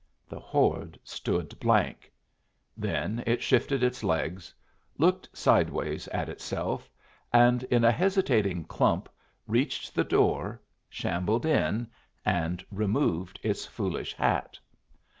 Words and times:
The 0.27 0.39
horde 0.39 0.97
stood 1.03 1.59
blank; 1.59 2.11
then 2.75 3.23
it 3.27 3.43
shifted 3.43 3.83
its 3.83 4.03
legs, 4.03 4.51
looked 4.97 5.29
sideways 5.31 6.07
at 6.07 6.27
itself, 6.27 6.89
and 7.31 7.61
in 7.65 7.83
a 7.85 7.91
hesitating 7.91 8.63
clump 8.63 9.09
reached 9.45 9.93
the 9.93 10.03
door, 10.03 10.59
shambled 10.89 11.45
in, 11.45 11.85
and 12.25 12.65
removed 12.71 13.39
its 13.43 13.67
foolish 13.67 14.15
hat. 14.15 14.57